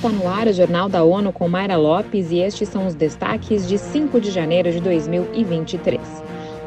está 0.00 0.08
no 0.08 0.26
ar 0.26 0.46
o 0.46 0.52
Jornal 0.54 0.88
da 0.88 1.04
ONU 1.04 1.30
com 1.30 1.46
Mayra 1.46 1.76
Lopes 1.76 2.30
e 2.30 2.38
estes 2.38 2.70
são 2.70 2.86
os 2.86 2.94
destaques 2.94 3.68
de 3.68 3.76
5 3.76 4.18
de 4.18 4.30
janeiro 4.30 4.72
de 4.72 4.80
2023. 4.80 6.00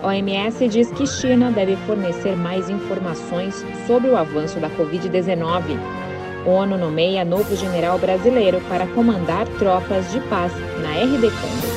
OMS 0.04 0.68
diz 0.68 0.92
que 0.92 1.08
China 1.08 1.52
deve 1.52 1.76
fornecer 1.88 2.36
mais 2.38 2.70
informações 2.70 3.66
sobre 3.88 4.12
o 4.12 4.16
avanço 4.16 4.60
da 4.60 4.70
Covid-19. 4.70 5.80
ONU 6.46 6.78
nomeia 6.78 7.26
novo 7.26 7.56
general 7.56 7.98
brasileiro 7.98 8.62
para 8.70 8.86
comandar 8.86 9.48
tropas 9.58 10.12
de 10.12 10.20
paz 10.30 10.54
na 10.84 10.92
RD 10.92 11.32
Congo. 11.32 11.74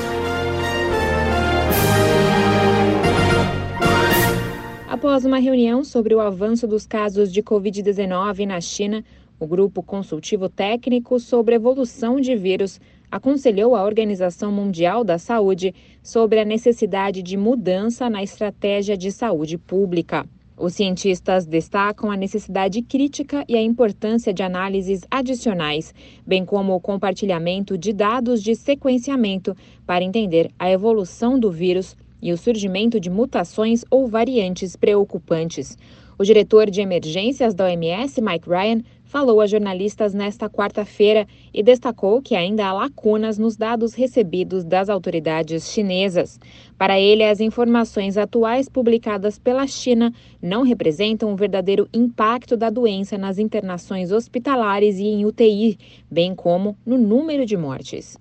Após 4.86 5.24
uma 5.24 5.38
reunião 5.38 5.82
sobre 5.82 6.14
o 6.14 6.20
avanço 6.20 6.66
dos 6.66 6.86
casos 6.86 7.32
de 7.32 7.42
Covid-19 7.42 8.46
na 8.46 8.60
China, 8.60 9.02
o 9.38 9.46
Grupo 9.46 9.82
Consultivo 9.82 10.48
Técnico 10.48 11.20
sobre 11.20 11.54
Evolução 11.54 12.20
de 12.20 12.34
Vírus 12.34 12.80
aconselhou 13.10 13.76
a 13.76 13.84
Organização 13.84 14.50
Mundial 14.50 15.04
da 15.04 15.18
Saúde 15.18 15.74
sobre 16.02 16.40
a 16.40 16.44
necessidade 16.44 17.22
de 17.22 17.36
mudança 17.36 18.08
na 18.08 18.22
estratégia 18.22 18.96
de 18.96 19.12
saúde 19.12 19.58
pública. 19.58 20.26
Os 20.58 20.72
cientistas 20.72 21.44
destacam 21.44 22.10
a 22.10 22.16
necessidade 22.16 22.80
crítica 22.80 23.44
e 23.46 23.54
a 23.54 23.60
importância 23.60 24.32
de 24.32 24.42
análises 24.42 25.02
adicionais, 25.10 25.94
bem 26.26 26.46
como 26.46 26.74
o 26.74 26.80
compartilhamento 26.80 27.76
de 27.76 27.92
dados 27.92 28.42
de 28.42 28.54
sequenciamento 28.54 29.54
para 29.86 30.02
entender 30.02 30.50
a 30.58 30.70
evolução 30.70 31.38
do 31.38 31.50
vírus 31.50 31.94
e 32.22 32.32
o 32.32 32.38
surgimento 32.38 32.98
de 32.98 33.10
mutações 33.10 33.84
ou 33.90 34.08
variantes 34.08 34.76
preocupantes. 34.76 35.76
O 36.18 36.24
diretor 36.24 36.70
de 36.70 36.80
emergências 36.80 37.54
da 37.54 37.66
OMS, 37.66 38.22
Mike 38.22 38.48
Ryan, 38.48 38.80
falou 39.16 39.40
a 39.40 39.46
jornalistas 39.46 40.12
nesta 40.12 40.46
quarta-feira 40.46 41.26
e 41.54 41.62
destacou 41.62 42.20
que 42.20 42.34
ainda 42.34 42.66
há 42.66 42.72
lacunas 42.74 43.38
nos 43.38 43.56
dados 43.56 43.94
recebidos 43.94 44.62
das 44.62 44.90
autoridades 44.90 45.72
chinesas. 45.72 46.38
Para 46.76 47.00
ele, 47.00 47.24
as 47.24 47.40
informações 47.40 48.18
atuais 48.18 48.68
publicadas 48.68 49.38
pela 49.38 49.66
China 49.66 50.12
não 50.42 50.62
representam 50.62 51.32
o 51.32 51.36
verdadeiro 51.36 51.88
impacto 51.94 52.58
da 52.58 52.68
doença 52.68 53.16
nas 53.16 53.38
internações 53.38 54.12
hospitalares 54.12 54.98
e 54.98 55.06
em 55.06 55.24
UTI, 55.24 55.78
bem 56.10 56.34
como 56.34 56.76
no 56.84 56.98
número 56.98 57.46
de 57.46 57.56
mortes. 57.56 58.18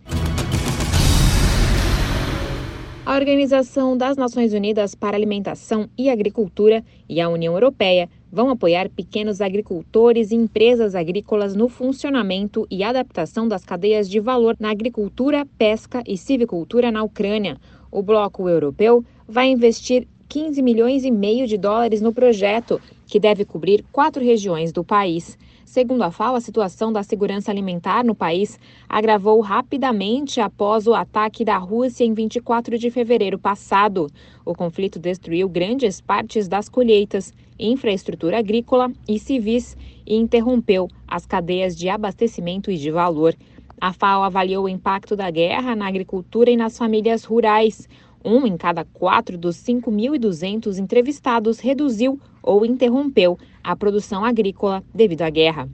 A 3.16 3.18
Organização 3.18 3.96
das 3.96 4.18
Nações 4.18 4.52
Unidas 4.52 4.94
para 4.94 5.16
Alimentação 5.16 5.90
e 5.98 6.10
Agricultura 6.10 6.84
e 7.08 7.22
a 7.22 7.30
União 7.30 7.54
Europeia 7.54 8.10
vão 8.30 8.50
apoiar 8.50 8.90
pequenos 8.90 9.40
agricultores 9.40 10.32
e 10.32 10.36
empresas 10.36 10.96
agrícolas 10.96 11.56
no 11.56 11.70
funcionamento 11.70 12.68
e 12.70 12.84
adaptação 12.84 13.48
das 13.48 13.64
cadeias 13.64 14.10
de 14.10 14.20
valor 14.20 14.58
na 14.60 14.70
agricultura, 14.70 15.48
pesca 15.58 16.04
e 16.06 16.18
civicultura 16.18 16.92
na 16.92 17.04
Ucrânia. 17.04 17.56
O 17.90 18.02
bloco 18.02 18.50
europeu 18.50 19.02
vai 19.26 19.48
investir 19.48 20.06
15 20.28 20.62
milhões 20.62 21.06
e 21.06 21.12
meio 21.12 21.48
de 21.48 21.58
dólares 21.58 22.02
no 22.02 22.14
projeto, 22.14 22.82
que 23.06 23.20
deve 23.20 23.46
cobrir 23.46 23.86
quatro 23.92 24.24
regiões 24.24 24.72
do 24.72 24.84
país. 24.84 25.38
Segundo 25.64 26.04
a 26.04 26.12
FAO, 26.12 26.36
a 26.36 26.42
situação 26.42 26.94
da 26.94 27.04
segurança 27.04 27.52
alimentar 27.52 28.04
no 28.04 28.16
país 28.16 28.60
agravou 28.88 29.40
rapidamente 29.42 30.40
após 30.40 30.88
o 30.88 30.94
ataque 30.94 31.44
da 31.44 31.58
Rússia 31.58 32.06
em 32.06 32.14
24 32.14 32.78
de 32.78 32.90
fevereiro 32.90 33.38
passado. 33.38 34.08
O 34.46 34.54
conflito 34.54 35.00
destruiu 35.00 35.50
grandes 35.50 36.00
partes 36.00 36.48
das 36.48 36.70
colheitas, 36.70 37.34
infraestrutura 37.60 38.40
agrícola 38.40 38.92
e 39.08 39.20
civis 39.20 39.76
e 40.06 40.16
interrompeu 40.16 40.88
as 41.08 41.26
cadeias 41.26 41.76
de 41.76 41.90
abastecimento 41.90 42.72
e 42.72 42.78
de 42.78 42.92
valor. 42.92 43.36
A 43.80 43.92
FAO 43.92 44.24
avaliou 44.24 44.66
o 44.66 44.70
impacto 44.70 45.16
da 45.16 45.30
guerra 45.30 45.76
na 45.76 45.88
agricultura 45.88 46.50
e 46.50 46.56
nas 46.56 46.78
famílias 46.78 47.26
rurais. 47.26 47.90
Um 48.26 48.48
em 48.48 48.58
cada 48.58 48.84
quatro 48.84 49.38
dos 49.38 49.56
5.200 49.58 50.80
entrevistados 50.80 51.60
reduziu 51.60 52.20
ou 52.42 52.66
interrompeu 52.66 53.38
a 53.64 53.76
produção 53.76 54.26
agrícola 54.26 54.84
devido 54.92 55.22
à 55.22 55.30
guerra. 55.30 55.70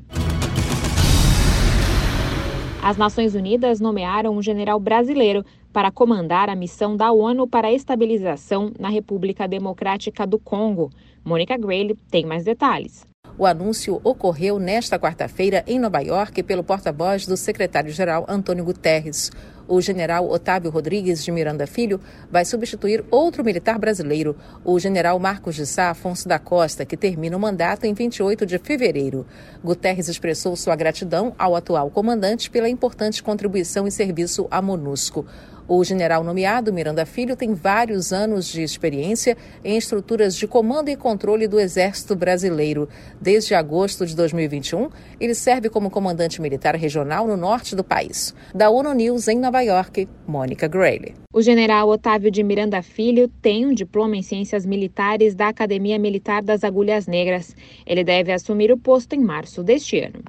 As 2.83 2.97
Nações 2.97 3.35
Unidas 3.35 3.79
nomearam 3.79 4.35
um 4.35 4.41
general 4.41 4.81
brasileiro 4.81 5.45
para 5.71 5.91
comandar 5.91 6.49
a 6.49 6.55
missão 6.55 6.97
da 6.97 7.13
ONU 7.13 7.47
para 7.47 7.69
a 7.69 7.73
estabilização 7.73 8.73
na 8.77 8.89
República 8.89 9.47
Democrática 9.47 10.27
do 10.27 10.37
Congo. 10.37 10.89
Mônica 11.23 11.57
Grayle 11.57 11.97
tem 12.09 12.25
mais 12.25 12.43
detalhes. 12.43 13.05
O 13.37 13.45
anúncio 13.45 14.01
ocorreu 14.03 14.59
nesta 14.59 14.99
quarta-feira 14.99 15.63
em 15.65 15.79
Nova 15.79 15.99
York 16.01 16.43
pelo 16.43 16.63
porta-voz 16.63 17.25
do 17.25 17.37
secretário-geral 17.37 18.25
Antônio 18.27 18.65
Guterres. 18.65 19.31
O 19.67 19.81
general 19.81 20.29
Otávio 20.29 20.69
Rodrigues 20.69 21.23
de 21.23 21.31
Miranda 21.31 21.65
Filho 21.65 21.99
vai 22.29 22.45
substituir 22.45 23.03
outro 23.09 23.43
militar 23.43 23.79
brasileiro, 23.79 24.35
o 24.63 24.79
general 24.79 25.17
Marcos 25.19 25.55
de 25.55 25.65
Sá 25.65 25.89
Afonso 25.89 26.27
da 26.27 26.39
Costa, 26.39 26.85
que 26.85 26.97
termina 26.97 27.37
o 27.37 27.39
mandato 27.39 27.85
em 27.85 27.93
28 27.93 28.45
de 28.45 28.57
fevereiro. 28.57 29.25
Guterres 29.63 30.07
expressou 30.07 30.55
sua 30.55 30.75
gratidão 30.75 31.33
ao 31.37 31.55
atual 31.55 31.89
comandante 31.89 32.49
pela 32.49 32.69
importante 32.69 33.23
contribuição 33.23 33.87
e 33.87 33.91
serviço 33.91 34.47
à 34.51 34.61
MONUSCO. 34.61 35.25
O 35.73 35.85
general 35.85 36.21
nomeado, 36.21 36.73
Miranda 36.73 37.05
Filho, 37.05 37.33
tem 37.33 37.53
vários 37.53 38.11
anos 38.11 38.47
de 38.47 38.61
experiência 38.61 39.37
em 39.63 39.77
estruturas 39.77 40.35
de 40.35 40.45
comando 40.45 40.89
e 40.89 40.97
controle 40.97 41.47
do 41.47 41.57
Exército 41.61 42.13
Brasileiro. 42.13 42.89
Desde 43.21 43.55
agosto 43.55 44.05
de 44.05 44.13
2021, 44.13 44.89
ele 45.17 45.33
serve 45.33 45.69
como 45.69 45.89
comandante 45.89 46.41
militar 46.41 46.75
regional 46.75 47.25
no 47.25 47.37
norte 47.37 47.73
do 47.73 47.85
país. 47.85 48.35
Da 48.53 48.69
ONU 48.69 48.93
News 48.93 49.29
em 49.29 49.39
Nova 49.39 49.60
York, 49.61 50.07
Mônica 50.27 50.67
Grayle. 50.67 51.13
O 51.33 51.41
general 51.41 51.89
Otávio 51.89 52.29
de 52.29 52.43
Miranda 52.43 52.81
Filho 52.81 53.27
tem 53.41 53.65
um 53.65 53.73
diploma 53.73 54.17
em 54.17 54.21
Ciências 54.21 54.65
Militares 54.65 55.33
da 55.33 55.47
Academia 55.47 55.97
Militar 55.97 56.43
das 56.43 56.63
Agulhas 56.63 57.07
Negras. 57.07 57.55
Ele 57.85 58.03
deve 58.03 58.31
assumir 58.31 58.71
o 58.71 58.77
posto 58.77 59.13
em 59.13 59.19
março 59.19 59.63
deste 59.63 59.99
ano. 59.99 60.21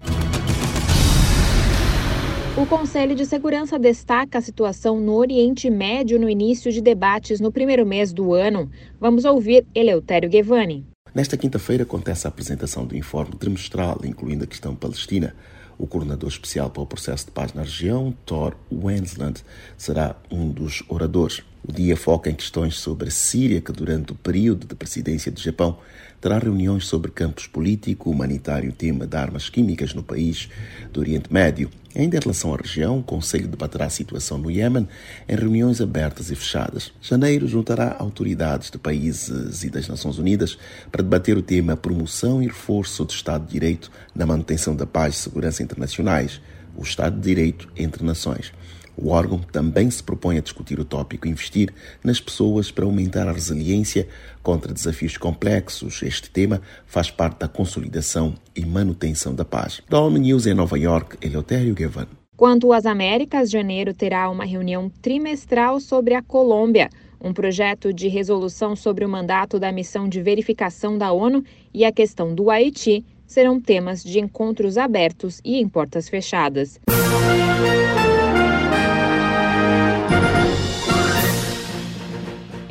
O 2.55 2.67
Conselho 2.67 3.15
de 3.15 3.25
Segurança 3.25 3.79
destaca 3.79 4.37
a 4.37 4.43
situação 4.43 5.01
no 5.01 5.15
Oriente 5.15 5.71
Médio 5.71 6.21
no 6.21 6.29
início 6.29 6.71
de 6.71 6.83
debates 6.83 7.41
no 7.41 7.51
primeiro 7.51 7.87
mês 7.87 8.13
do 8.13 8.35
ano. 8.35 8.71
Vamos 9.01 9.25
ouvir 9.25 9.67
Eleutério 9.75 10.29
Guevani. 10.29 10.87
Nesta 11.15 11.37
quinta-feira 11.37 11.83
acontece 11.83 12.27
a 12.27 12.29
apresentação 12.29 12.85
do 12.85 12.95
informe 12.97 13.37
trimestral, 13.37 13.99
incluindo 14.05 14.45
a 14.45 14.47
questão 14.47 14.75
palestina. 14.75 15.35
O 15.83 15.87
coordenador 15.89 16.29
especial 16.29 16.71
para 16.71 16.81
o 16.81 16.87
processo 16.87 17.25
de 17.25 17.33
paz 17.33 17.53
na 17.55 17.63
região, 17.63 18.15
Thor 18.25 18.55
Wensland, 18.71 19.43
será 19.77 20.15
um 20.31 20.49
dos 20.49 20.85
oradores. 20.89 21.43
O 21.65 21.71
dia 21.71 21.97
foca 21.97 22.29
em 22.29 22.35
questões 22.35 22.75
sobre 22.75 23.07
a 23.07 23.11
Síria, 23.13 23.61
que 23.61 23.71
durante 23.71 24.11
o 24.11 24.17
período 24.17 24.67
de 24.67 24.75
presidência 24.75 25.31
do 25.31 25.41
Japão 25.41 25.79
terá 26.21 26.37
reuniões 26.37 26.87
sobre 26.87 27.13
campos 27.13 27.47
político, 27.47 28.11
humanitário 28.11 28.69
e 28.69 28.73
tema 28.73 29.07
de 29.07 29.17
armas 29.17 29.49
químicas 29.49 29.95
no 29.95 30.03
país 30.03 30.49
do 30.93 30.99
Oriente 30.99 31.33
Médio. 31.33 31.71
Ainda 31.95 32.17
em 32.17 32.21
relação 32.21 32.53
à 32.53 32.57
região, 32.57 32.99
o 32.99 33.03
Conselho 33.03 33.47
debaterá 33.47 33.87
a 33.87 33.91
situação 33.91 34.39
no 34.39 34.51
Iêmen 34.51 34.89
em 35.29 35.37
reuniões 35.37 35.81
abertas 35.81 36.33
e 36.33 36.35
fechadas. 36.35 36.93
Janeiro 37.01 37.47
juntará 37.47 37.95
autoridades 37.97 38.69
de 38.69 38.79
países 38.79 39.63
e 39.63 39.71
das 39.71 39.87
Nações 39.87 40.19
Unidas 40.19 40.59
para 40.91 41.03
debater 41.03 41.37
o 41.37 41.43
tema 41.43 41.77
promoção 41.77 42.43
e 42.43 42.47
reforço 42.47 43.05
do 43.05 43.13
Estado 43.13 43.47
de 43.47 43.53
Direito 43.53 43.89
na 44.13 44.27
manutenção 44.27 44.75
da 44.75 44.87
paz 44.87 45.15
e 45.15 45.19
segurança 45.19 45.63
internacionais, 45.63 46.41
o 46.77 46.83
Estado 46.83 47.15
de 47.15 47.23
Direito 47.23 47.69
entre 47.77 48.05
nações. 48.05 48.53
O 48.97 49.11
órgão 49.11 49.39
também 49.39 49.91
se 49.91 50.03
propõe 50.03 50.39
a 50.39 50.41
discutir 50.41 50.79
o 50.79 50.85
tópico 50.85 51.27
investir 51.27 51.73
nas 52.05 52.21
pessoas 52.21 52.71
para 52.71 52.85
aumentar 52.85 53.27
a 53.29 53.33
resiliência 53.33 54.07
contra 54.43 54.73
desafios 54.73 55.17
complexos. 55.17 56.03
Este 56.03 56.31
tema 56.31 56.61
faz 56.87 57.11
parte 57.11 57.39
da 57.41 57.49
consolidação 57.49 58.35
e 58.55 58.65
manutenção 58.65 59.35
da 59.35 59.45
paz. 59.45 59.81
Da 59.89 60.01
ONU 60.01 60.19
News 60.19 60.47
em 60.47 60.55
Nova 60.55 60.79
York, 60.79 61.17
Eleutério 61.27 61.75
Gavan. 61.75 62.07
Quanto 62.37 62.73
às 62.73 62.87
Américas, 62.87 63.51
janeiro 63.51 63.95
terá 63.95 64.29
uma 64.29 64.45
reunião 64.45 64.91
trimestral 65.01 65.79
sobre 65.81 66.15
a 66.15 66.23
Colômbia. 66.23 66.91
Um 67.21 67.33
projeto 67.33 67.93
de 67.93 68.09
resolução 68.09 68.75
sobre 68.75 69.05
o 69.05 69.09
mandato 69.09 69.59
da 69.59 69.71
missão 69.71 70.09
de 70.09 70.21
verificação 70.21 70.99
da 70.99 71.13
ONU 71.13 71.45
e 71.73 71.85
a 71.85 71.93
questão 71.93 72.35
do 72.35 72.51
Haiti 72.51 73.05
serão 73.27 73.61
temas 73.61 74.03
de 74.03 74.19
encontros 74.19 74.77
abertos 74.77 75.41
e 75.45 75.57
em 75.57 75.69
portas 75.69 76.09
fechadas. 76.09 76.81